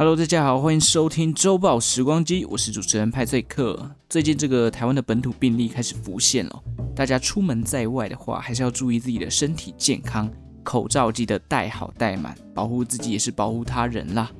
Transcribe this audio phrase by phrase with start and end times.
[0.00, 3.90] Hello，大家好，欢迎收听周报时光机，我是主持人派翠克。
[4.08, 6.62] 最近这个台湾的本土病例开始浮现了，
[6.94, 10.30] 大家出门在外的话，还是要注意自己的身体健康，
[10.62, 14.30] 口罩记得戴好戴满，保护自己也是保护他人啦。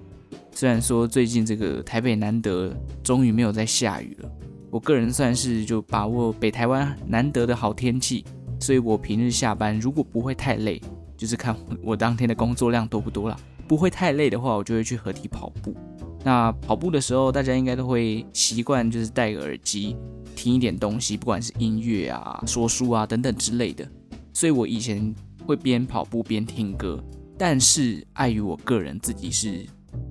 [0.52, 2.72] 虽然说最近这个台北难得
[3.02, 4.30] 终于没有再下雨了，
[4.70, 8.24] 我个人算是就把握北台湾难得的好天气，
[8.60, 10.80] 所以我平日下班如果不会太累。
[11.16, 13.36] 就是看我当天的工作量多不多啦，
[13.68, 15.76] 不会太累的话，我就会去河堤跑步。
[16.24, 19.94] 那跑步的时候，大家应该都会习惯，就是戴个耳机
[20.34, 23.86] 听一点东西，不管是音乐啊、说书啊等等之类的。
[24.32, 25.14] 所以我以前
[25.46, 26.98] 会边跑步边听歌，
[27.36, 29.64] 但是碍于我个人自己是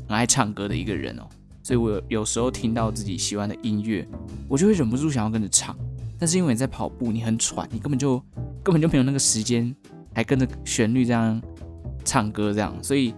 [0.08, 1.28] 很爱唱歌的一个人哦，
[1.64, 4.08] 所以我有时候听到自己喜欢的音乐，
[4.48, 5.76] 我就会忍不住想要跟着唱。
[6.20, 8.18] 但是因为你在跑步，你很喘，你根本就
[8.64, 9.76] 根本就没有那个时间。
[10.14, 11.40] 还跟着旋律这样
[12.04, 13.14] 唱歌，这样，所以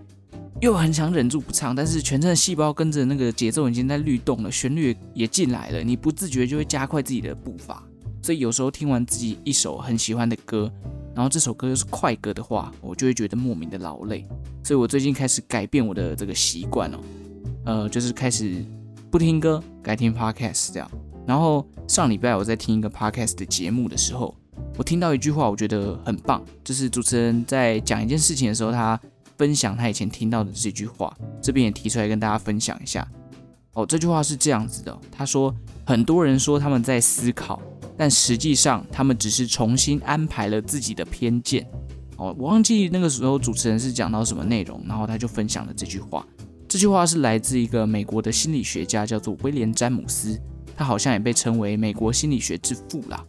[0.62, 7.82] 又很想忍住不唱，但是全身的细胞跟着那个节奏已经在律动了，旋律也进来了，你不自觉就会加快自己的步伐。
[8.22, 10.70] 所以有时候听完自己一首很喜欢的歌，
[11.16, 14.26] 然后这首歌又是快歌的话，我就会觉得莫名的劳累。
[14.62, 16.98] 所以我最近开始改变我的这个习惯哦，
[17.64, 18.66] 呃，就是开始
[19.10, 20.92] 不听歌，改听 podcast 这样。
[21.26, 24.36] 然后上礼拜我在听一个 podcast 的节目的时候。
[24.78, 29.00] 我听到一句话，我觉得很棒，就是主持人在讲一件事情的时候，他
[29.40, 33.08] 分享他以前听到的这句话，这边也提出来跟大家分享一下。
[33.72, 37.62] 哦，这句话是这样子的，他说，很多人说他们在思考，
[37.98, 41.66] 但实际上他们只是重新安排了自己的偏见。
[42.18, 46.28] 哦，我忘记那个时候主持人是讲到什么内容，然后他就分享了这句话。
[46.68, 50.38] 这句话是来自一个美国的心理学家，叫做威廉詹姆斯，
[50.76, 53.26] 他好像也被称为美国心理学之父啦。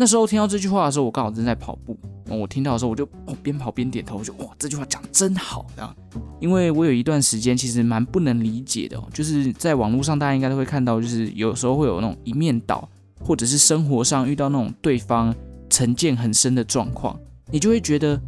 [0.00, 1.94] 那时候听到这句话的时候，我刚好正在跑步。
[2.24, 5.94] 我听到的时候，我就哦边跑边点头，我就哇，这句话讲真好啊！
[6.40, 12.88] 因为我有一段时间其实蛮不能理解的，就是在网络上大家应该都会看到，就是有时候会有那种一面倒，
[13.22, 15.34] 或者是生活上遇到那种对方
[15.68, 17.14] 成见很深的状况，
[17.50, 18.18] 你就会觉得，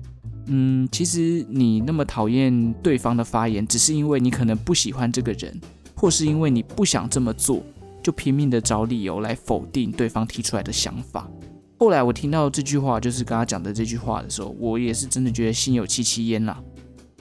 [0.49, 5.59] 嗯，其实你那么讨厌对方的发言，只是因为你可能不喜欢这个人，
[5.95, 7.63] 或是因为你不想这么做，
[8.03, 11.27] 就拼命的找理由来否定对方提出来的想法。
[11.83, 16.57] 后来我听到这句话，就是刚刚讲的这句话的时候，我也是真的觉得心有戚戚焉呐。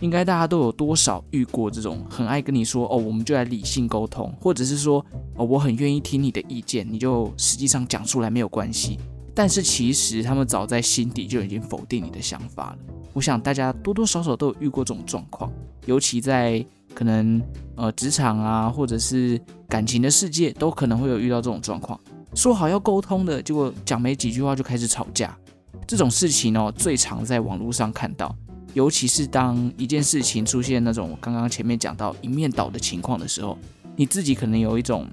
[0.02, 9.00] 应该大家都有多少遇过这种很爱跟你说哦，我们就来理性沟通，或者是说哦，我很愿意听你的意见，你就实际上讲出来没有关系。
[9.34, 12.78] 但是其实他们早在心底就已经否定你的想法了。
[13.14, 15.52] 我想大家多多少少都有遇过这种状况，
[15.88, 17.42] 尤其在可能
[17.76, 22.00] 呃职场啊，或者是感情的世界，都可能会有遇到这种状况。
[22.34, 25.38] 说好要沟通的，结果讲没几句话就开始吵架，
[25.86, 28.34] 这种事情哦，最常在网络上看到。
[28.74, 33.58] 尤其是当一件事情出现那种刚刚前面讲到一面倒的情况的时候，
[33.98, 35.06] 你自己可能有一种，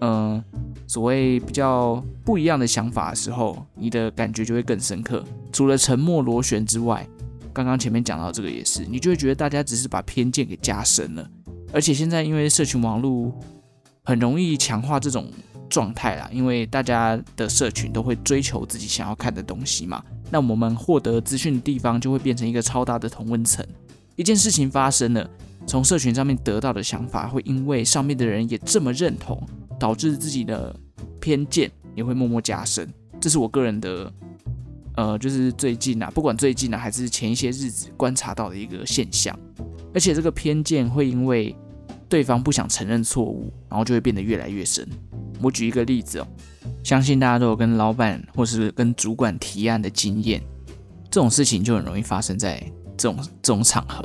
[0.00, 0.42] 嗯、
[0.88, 5.24] 所谓比较不一样的想法的时候，你的感觉就会更深刻。
[5.52, 7.06] 除了沉默螺旋之外，
[7.52, 11.30] 刚刚前面讲到这个也是，你就会觉得大家只是把偏见给加深了。
[11.72, 13.32] 而且现在因为社群网络
[14.02, 15.30] 很容易强化这种。
[15.76, 23.62] 状态啦，因为大家的社群都会追求自己想要看的东西嘛，那我们获得资讯的地方就会变成一个超大的同温层。
[24.14, 25.28] 一件事情发生了，
[25.66, 29.38] 从社群上面得到的想法会因为上面的人也这么认同，
[29.78, 30.74] 导致自己的
[31.20, 32.88] 偏见也会默默加深。
[33.20, 34.10] 这是我个人的，
[34.96, 39.38] 呃，就是最近啊，不管最近啊，还是前一些日子观察到的一个现象。
[39.92, 41.54] 而且这个偏见会因为
[42.08, 44.88] 对方不想承认错误，然后就会变得越来越深。
[45.42, 46.26] 我举一个例子哦，
[46.82, 50.42] 相信大家都有跟老板或是跟主管提案的经验，
[51.10, 52.58] 这种事情就很容易发生在
[52.96, 54.02] 这种这种场合。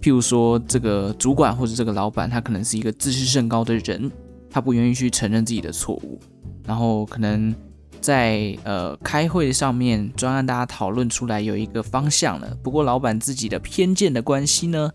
[0.00, 4.10] 譬如说，这个主管或者这个老板，他可能是一个自视甚高的人，
[4.50, 6.18] 他不愿意去承认自己的错误，
[6.64, 7.54] 然后可能
[8.00, 14.90] 在呃开会上面专案大家讨论出来有一个方向了，不过老板自己的偏见的关系呢，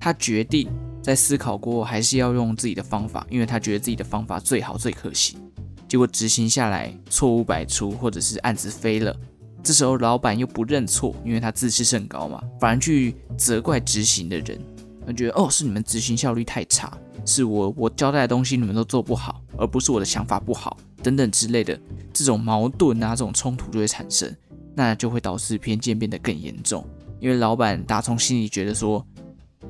[0.00, 0.68] 他决定。
[1.06, 5.38] 在思考过，还是要用自己的方法，因为他觉得自己的方法最好最可行。
[5.86, 9.16] 结果执行下来，错误百出，或者是案子飞了。
[9.62, 14.58] 这时候老板又不认错，因为他自视甚高嘛，反而去责怪执行的人。
[15.06, 21.78] 他觉得哦，是你们执行效率太差，是我我交代的东西你们都做不好，而不是我的想法不好等等之类的。
[22.12, 24.28] 这种矛盾啊，这种冲突就会产生，
[24.74, 26.84] 那就会导致偏见变得更严重，
[27.20, 29.06] 因为老板打从心里觉得说。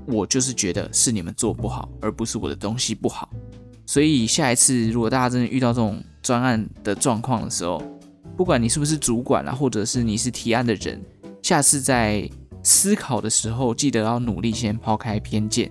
[0.06, 3.28] 我就是觉得是你们做不好，而不是我的东西不好。
[3.84, 7.82] 所以下一次如果大家真的遇到这种专案的状况的时候，
[8.36, 11.00] 不管你是不是主管啊，或者是你是提案的人，
[11.42, 12.28] 下次在
[12.62, 15.70] 思考的时候，记得要努力先抛开偏见，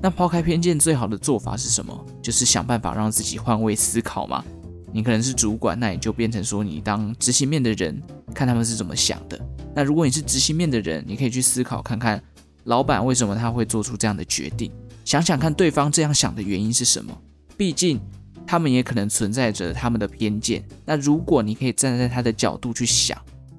[0.00, 2.06] 那抛开偏见最好的做法是什么？
[2.20, 4.44] 就是想办法让自己换位思考嘛。
[4.92, 8.02] 你可能是主管，那你就变成说你当执行面的人，
[8.34, 9.40] 看他们是怎么想的。
[9.74, 12.22] 那如果你是执行面的人，你可以去思考看看
[12.64, 14.70] 老板为什么他会做出这样的决定，
[15.04, 17.16] 想想看对方这样想的原因是什么。
[17.56, 18.00] 毕竟
[18.46, 20.64] 他们也可能存在着他们的偏见。
[20.84, 23.16] 那如果你可以站在他的角度去想，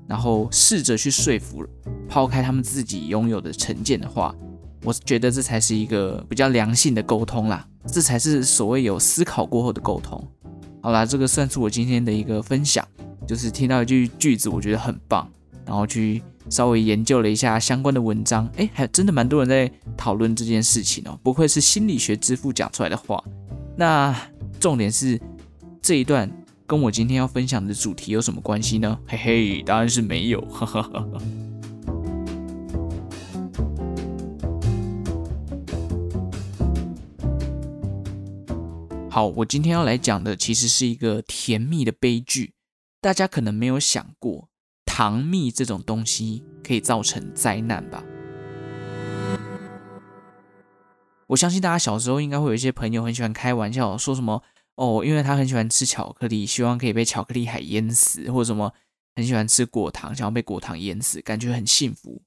[0.08, 1.66] 然后试着去说服，
[2.10, 4.36] 抛开他们自己拥有的成见的话，
[4.84, 10.22] 我觉得这才是一个比较良性的沟通啦，这才是所谓有思考过后的沟通。
[10.82, 12.86] 好啦，这个算是我今天的一个分享，
[13.26, 15.26] 就是听到一句句子，我觉得很棒，
[15.66, 23.24] 然后去稍微研究了一下相关的文章，诶，还真的蛮多人在讨论这件事情哦，不愧是心理学之父讲出来的话。
[23.76, 24.16] 那
[24.60, 25.20] 重点是
[25.82, 26.32] 这一段
[26.68, 29.00] 跟我今天要分享的主题有什么关系呢？
[29.08, 31.22] 嘿嘿，当然是没有，哈哈哈哈。
[39.10, 42.54] 好，我今天要来讲的其实是一个甜蜜的悲剧。
[43.00, 44.50] 大家可能没有想过，
[44.96, 48.04] 糖蜜这种东西可以造成灾难吧？
[51.26, 54.44] 我相信大家小时候应该会有一些朋友很喜欢开玩笑，说什么
[54.76, 58.72] 哦，因为他很喜欢吃巧克力，希望可以被巧克力海淹死，或者什么
[59.16, 62.22] 很喜欢吃果糖，想要被果糖淹死，感觉很幸福。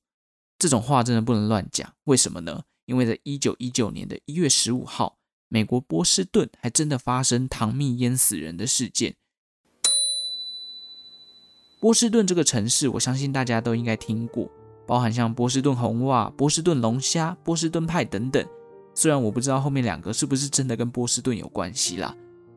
[0.58, 1.92] 这种话真的不能乱讲。
[2.06, 2.64] 为什么呢？
[2.86, 5.18] 因为在一九一九年的一月十五号。
[5.48, 9.14] 美国波士顿还真的发生糖蜜淹死人的事件。
[11.86, 14.50] 波士顿这个城市，我相信大家都应该听过，
[14.88, 18.44] 包含像波士顿红袜、波士顿龙虾、波士顿派等等。
[18.92, 22.12] 虽然我不知道后面两个是不是真的跟波士顿有关系啦，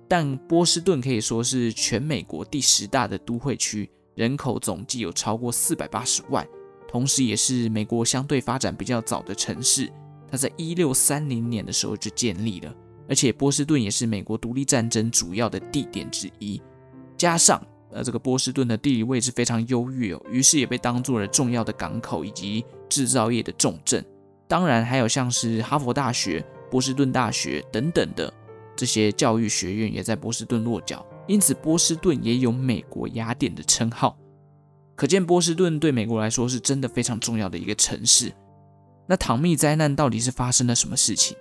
[0.08, 6.44] 但波士顿可以说是全美国第十大的都会区，人口总计有超过四百八十万，
[6.88, 9.94] 同时也是美国相对发展比较早的城市。
[10.28, 12.74] 它在一六三零年的时候就建立了，
[13.08, 16.60] 而且波士顿也是美国独立战争主要的地点之一。
[17.16, 24.06] 加上呃，这个波士顿的地理位置非常优越哦，于是也被当作了重要的港口以及制造业的重镇。
[24.48, 28.34] 当然，还有像是哈佛大学、波士顿大学等等的
[28.76, 34.18] 这些教育学院也在波士顿落脚，因此波士顿也有“美国雅典”的称号。
[34.96, 38.34] 可见波士顿对美国来说是真的非常重要的一个城市。
[39.08, 41.36] 那唐密灾难到底是发生了什么事情？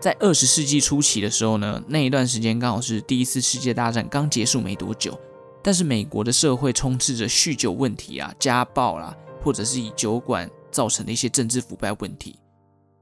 [0.00, 5.18] 在二十世纪初期的时候呢，那一段时间刚好是第一次世界大战刚结束没多久，
[5.62, 12.38] 但是美国的社会充斥着酗酒问题啊、家暴啦，或者是以酒馆造成的一些政治腐败问题。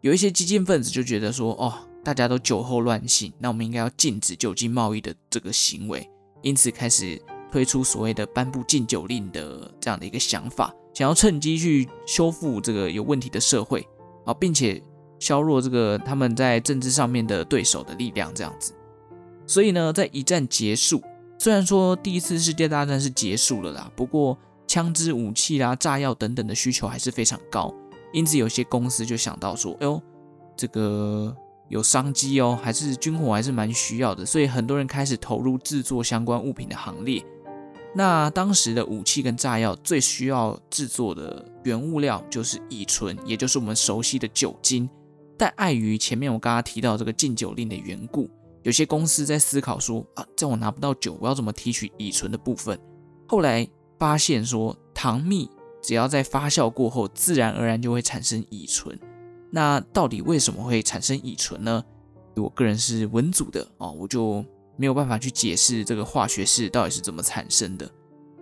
[0.02, 1.72] 有一些激进分子就觉得说，哦，
[2.04, 6.08] 大家都酒后乱性，那我们应该要禁止酒精贸易的这个行为，
[6.42, 7.20] 因此开始
[7.50, 10.74] 推出所谓的颁布禁酒令的这样的一个想法。
[10.92, 13.86] 想要趁机去修复这个有问题的社会
[14.24, 14.82] 啊，并且
[15.18, 18.74] 削弱这个他们在政治上面的对手的力量，这样子。
[19.46, 21.02] 所以呢，在一战结束，
[21.40, 27.74] 虽然说第一次世界大战是结束了啦，不过枪支、武器啦、炸药等等的需求还是非常高，
[28.12, 30.02] 因此有些公司就想到说，哎呦，
[30.54, 31.34] 这个
[31.70, 37.24] 有商机哦，还是军火还是蛮需要的，所以很多人开始投入制作相关物品的行列。
[37.94, 44.86] 那当时的武器跟炸药最需要制作的原物料就是乙醇，也就是我们熟悉的酒精。
[45.38, 48.28] 但碍于前面我刚刚提到这个禁酒令的缘故，
[48.62, 52.78] 有些公司在思考说啊，这我拿不到酒，我要怎么提取乙醇的部分？
[53.26, 55.50] 后来发现说，糖蜜
[55.82, 58.98] 只要在发酵过后，自然而然就会产生乙醇。
[59.50, 61.84] 那到底为什么会产生乙醇呢？
[62.36, 64.44] 我个人是文组的哦，我就。
[64.76, 67.86] 没有办法去解释这个化学式到底是怎么产生的。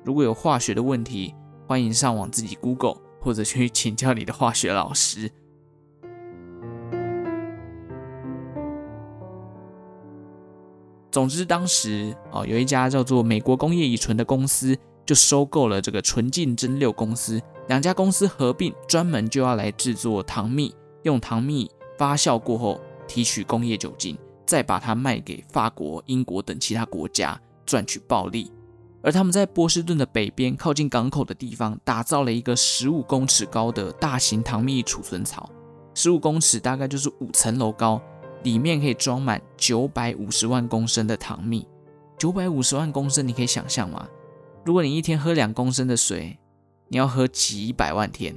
[0.05, 1.35] 如果有化学的问题，
[1.67, 5.29] 欢迎上网自己 Google 或者去请教你的化学老师。
[11.11, 24.17] 总之，当时哦，有一家叫做美国工业乙醇的公司就收购了这个纯净蒸馏公司，两家公司合并，专门就要来制作糖蜜，用糖蜜发酵过后提取工业酒精。
[24.47, 28.51] 再把它卖给法国、英国等其他国家赚取暴利，
[29.03, 35.51] 而他们在波士顿的北边靠近港口的地方打造了一个十五公尺高的大型糖蜜储存槽，
[35.93, 38.01] 十五公尺大概就是五层楼高，
[38.43, 41.67] 里面可以装满九百五十万公升的糖蜜。
[42.19, 44.09] 九百五十万公升，你可以想象吗？
[44.65, 46.39] 如果你一天喝两公升的水，
[46.89, 48.35] 你要喝几百万天，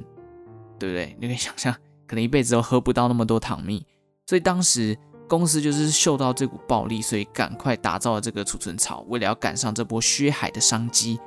[0.78, 1.16] 对不对？
[1.20, 1.74] 你可以想象，
[2.08, 3.86] 可能一辈子都喝不到那么多糖蜜。
[4.26, 4.98] 所以当时。
[5.28, 11.18] 公司就是嗅到这股暴利，所以赶快打造了这个储存槽，为了要赶上这波血海的商机。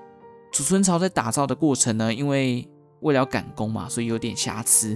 [0.53, 2.69] 储存槽在打造的过程呢，因为
[3.01, 4.95] 为了要赶工嘛，所以有点瑕疵，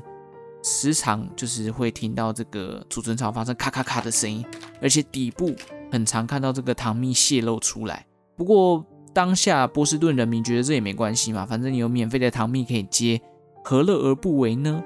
[0.68, 4.44] 时常就是会听到这个储存槽发生咔咔咔的声音，
[4.82, 5.54] 而且底部
[5.90, 8.06] 很常看到这个糖蜜泄露出来。
[8.36, 8.84] 不过
[9.14, 13.20] 当下波士顿人民觉得这也没关系嘛，反正你有免费的糖蜜可以接，
[13.64, 14.82] 何乐而不为呢？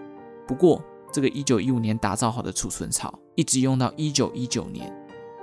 [0.47, 4.91] 不过这个一九一五年打造好的储存槽，一直用到一九一九年，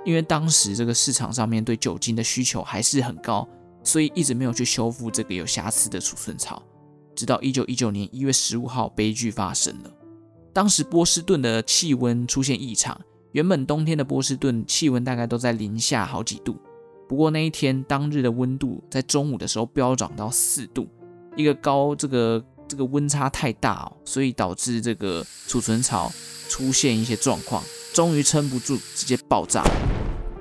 [0.04, 3.46] 因为当时这个市场上面对酒精的需求还是很高，
[3.84, 6.62] 所以一直没有去修复这个有瑕疵的储存槽。
[7.14, 9.90] 直到一九一九年一月十五号，悲剧发生了。
[10.52, 13.00] 当时波士顿的气温出现异常，
[13.32, 16.56] 原本冬天的波士顿气温大概都在零下好几度，
[17.08, 20.88] 不过那一天当日的温度在中午的时候飙涨到四度，
[21.36, 26.10] 一个高这个这个温差太大哦，所以导致这个储存槽
[26.48, 29.62] 出现一些状况，终于撑不住，直接爆炸。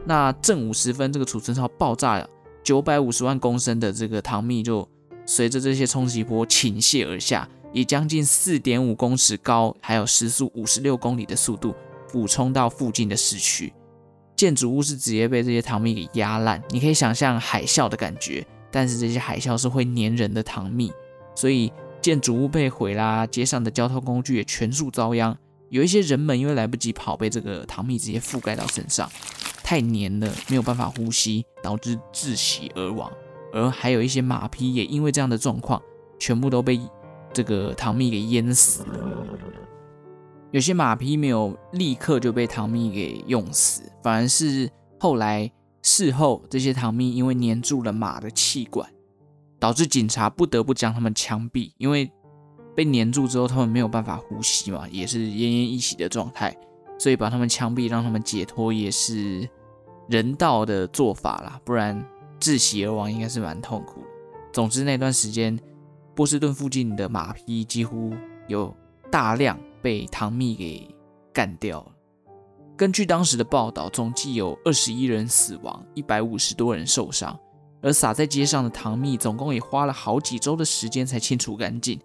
[0.06, 2.28] 那正午时分，这个储存槽爆炸了，
[2.64, 4.88] 九百五十万公升的这个糖蜜就
[5.28, 7.48] 随着这些冲击波倾泻而下。
[7.72, 11.76] 以将近四点五公尺高，还有时速五十六公里的速度
[12.08, 13.72] 俯冲到附近的市区，
[14.36, 16.62] 建筑物是直接被这些糖蜜给压烂。
[16.70, 20.92] 你可以想象海啸的感觉，但是这些海啸是会粘人的糖蜜，
[21.36, 21.72] 所以
[22.02, 25.38] 建筑物被毁啦，街上的交通工具也全数遭殃。
[25.70, 29.08] 有一些人们因为来不及跑，被这个糖蜜直接覆盖到身上，
[29.64, 33.12] 太粘了，没有办法呼吸，导致窒息而亡。
[33.54, 35.80] 而还有一些马匹也因为这样的状况，
[36.18, 36.80] 全部都被。
[37.32, 39.26] 这个糖蜜给淹死了，
[40.52, 44.70] 有些马匹没有立刻就被糖蜜给用死，反而是
[45.00, 45.50] 后来
[45.84, 48.90] 事后这些糖蜜因为粘住了马的气管，
[49.60, 52.12] 导致警察不得不将他们枪毙，因为
[52.76, 56.58] 被粘住之后他们没有办法呼吸嘛，也是奄奄一息的状态，
[56.98, 59.48] 所以把他们枪毙让他们解脱也是
[60.10, 62.04] 人道的做法啦，不然
[62.40, 64.08] 窒息而亡应该是蛮痛苦的。
[64.52, 65.58] 总之那段时间。
[66.16, 68.14] 波士顿附近的马匹几乎
[68.48, 68.76] 有
[69.10, 70.88] 大量被糖蜜给
[71.34, 71.92] 干掉了。
[72.76, 77.38] 根据当时的报道，总计有二十一人死亡，一百五十多人受伤。
[77.82, 82.00] 而洒在街上的糖蜜，总共也花了好几周的时间才清除干净。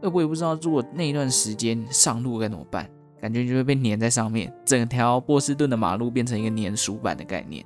[0.00, 7.64] 呃，我也不知道如果那一段时间上路该怎么办，感觉就会被粘在上面，整条波士顿的马路变成一个粘鼠板的概念。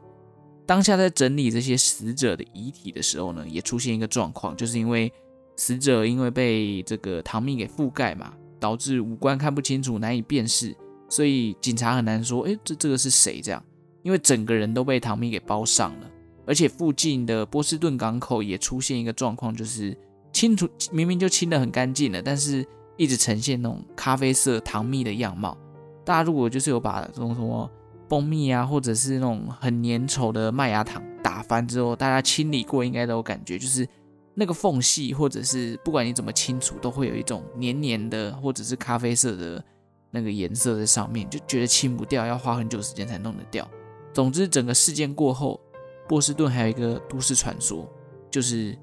[0.67, 5.13] 当下在整理这些死者的遗体的时候呢，也出现一个状况，就是因为。
[5.57, 10.77] 死者因为被这个糖蜜给覆盖嘛，导致五官看不清楚，难以辨识，
[11.09, 13.41] 所以警察很难说，哎，这这个是谁？
[13.41, 13.63] 这样，
[14.03, 16.11] 因为整个人都被糖蜜给包上了，
[16.47, 19.97] 而且附近的波士顿港口也出现一个状况，就是
[20.31, 22.63] 清除明明就清得很干净了，但是
[22.99, 25.57] 一直呈现那种咖啡色糖蜜的样貌。
[26.05, 27.71] 大家如果就是有把这种什么
[28.11, 33.89] 蜂蜜啊，或者是那种很粘稠的麦芽糖打翻之后，大家清理过应该都有感觉，就是。
[34.39, 39.65] 那个缝隙，或者是不管你怎么清除，都会有一种黏黏的，或者是咖啡色的
[40.11, 43.67] 那个颜色在上面，就觉得清不掉，要花很久时间才弄得掉。
[44.13, 45.59] 总之，整个事件过后，
[46.07, 47.91] 波士顿还有一个都市传说，
[48.31, 48.79] 就是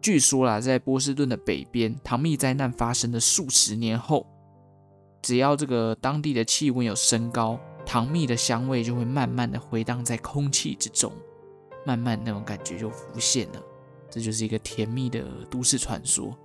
[0.00, 4.26] 据说啦，在波士顿的北边，糖蜜灾难发生的数十年后，
[5.20, 11.12] 只要这个当地的气温有升高，糖蜜的香味就会慢慢的回荡在空气之中，
[11.84, 13.62] 慢慢那种感觉就浮现了。
[14.10, 16.36] 这就是一个甜蜜的都市传说。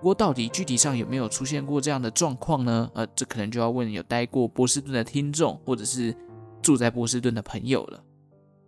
[0.00, 2.88] 不过，到底具体上有没有出现过这样的状况呢？
[2.94, 6.14] 呃，这可能就要问有待过波士顿的听众，或者是
[6.62, 8.00] 住在波士顿的朋友了。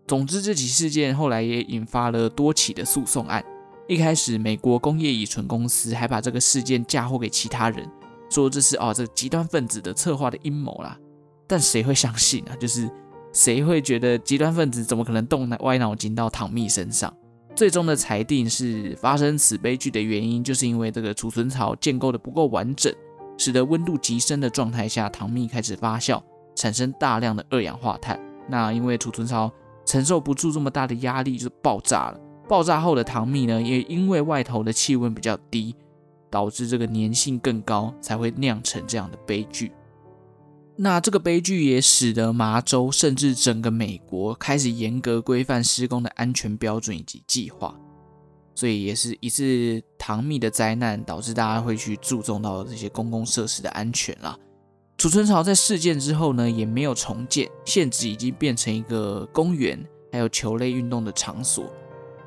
[0.09, 3.45] 总之，这起事件后来也引发了多起的诉讼案。
[3.87, 7.89] 一开始，美国工业乙醇公司还把这个事件嫁祸给其他人，
[8.29, 10.99] 说这是哦，这极端分子的策划的阴谋啦。
[11.47, 12.57] 但谁会相信啊？
[12.57, 12.91] 就是
[13.33, 17.13] 谁会觉得极端分子怎么可能动歪脑筋到糖蜜身上？
[17.55, 22.93] 最终的裁定是，发生此悲剧的原因，就是因为这个储存槽建构的不够完整，
[23.37, 26.23] 使得温度极深的状态下，糖蜜开始发酵，
[26.55, 28.19] 产生大量的二氧化碳。
[28.49, 29.53] 那因为储存槽
[29.85, 32.21] 承受不住这么大的压力，就爆炸了。
[32.49, 35.75] 爆炸后的糖蜜呢，也因为外头的气温比较低，
[36.31, 39.71] 导致这个粘性更高，才会酿成这样的悲剧。
[40.83, 47.79] 那这个悲剧也使得麻州甚至整个美国开始严格规范施工的安全标准以及计划，
[48.55, 54.39] 所以也是一次糖蜜的灾难，导致大家会去注重到这些公共设施的安全啦。
[54.97, 59.79] 储存槽在事件之后呢，也没有重建，现址已经变成一个公园，
[60.11, 61.71] 还有球类运动的场所。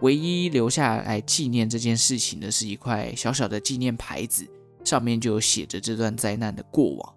[0.01, 4.45] 唯一留下来纪念这件事情的是一块小小的纪念牌子，
[4.83, 7.13] 上面就写着这段灾难的过往。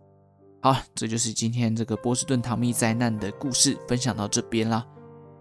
[0.67, 4.85] 好，这就是今天这个波士顿糖蜜灾难的故事，分享到这边啦。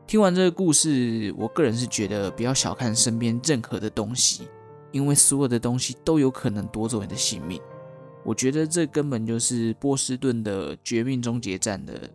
[0.06, 4.48] 听完这个故事，我个人是觉得不要小看身边任何的东西，
[4.92, 7.60] 因为所有的东西都有可能夺走你的性命。
[8.24, 12.08] 我觉得这根本就是波士顿的《绝命终结战》的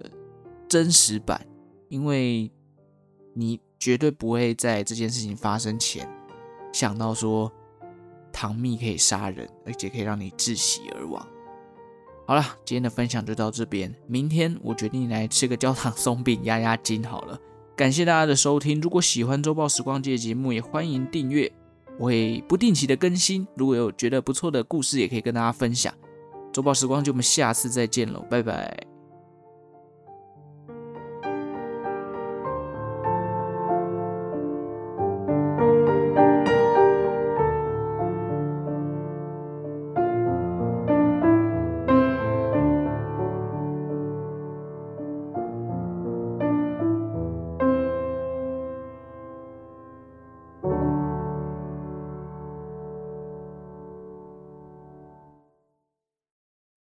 [0.68, 1.44] 真实版，
[1.88, 2.48] 因为
[3.34, 6.08] 你绝对不会在这件事情发生前
[6.72, 7.50] 想到说
[8.30, 11.26] 糖蜜可以杀人，而且可以让你窒息而亡。
[12.30, 17.36] 好了，今天的分享就到这边，明天我决定来吃个焦糖松饼压压惊好了。
[17.74, 21.50] 感谢大家的收听，如果喜欢周报时光机的节目，也欢迎订阅。
[21.98, 25.92] 我会不定期的更新，如果有觉得不错的故事，也可以跟大家分享。
[26.52, 28.89] 周报时光就，我们下次再见喽，拜拜。